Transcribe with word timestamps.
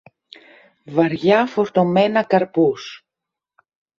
βαριά 0.85 1.45
φορτωμένα 1.45 2.23
καρπούς 2.23 3.03